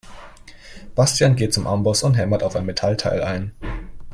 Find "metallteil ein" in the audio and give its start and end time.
2.65-3.51